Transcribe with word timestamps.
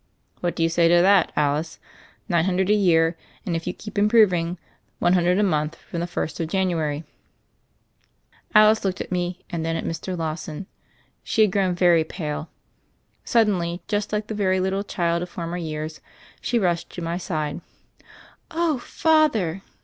What 0.39 0.55
do 0.55 0.63
you 0.63 0.69
say 0.69 0.87
to 0.87 0.99
that, 1.03 1.31
Alice? 1.35 1.77
Nine 2.27 2.45
hundred 2.45 2.71
a 2.71 2.73
year, 2.73 3.15
and, 3.45 3.55
if 3.55 3.67
you 3.67 3.73
keep 3.75 3.99
improving, 3.99 4.57
one 4.97 5.13
hundred 5.13 5.37
a 5.37 5.43
month 5.43 5.75
from 5.75 5.99
the 5.99 6.07
first 6.07 6.39
of 6.39 6.47
Jan 6.47 6.69
uary?" 6.69 7.03
Alice 8.55 8.83
looked 8.83 8.99
at 8.99 9.11
me 9.11 9.45
and 9.51 9.63
then 9.63 9.75
at 9.75 9.85
Mr. 9.85 10.17
Lawson. 10.17 10.65
She 11.21 11.43
had 11.43 11.51
grown 11.51 11.75
very 11.75 12.03
pale. 12.03 12.49
Suddenly, 13.23 13.83
just 13.87 14.11
like 14.11 14.25
the 14.25 14.33
very 14.33 14.59
little 14.59 14.83
child 14.83 15.21
or 15.21 15.27
former 15.27 15.55
years, 15.57 16.01
she 16.41 16.57
rushed 16.57 16.89
to 16.95 17.03
my 17.03 17.19
side. 17.19 17.61
"Oh, 18.49 18.79
Father!" 18.79 19.61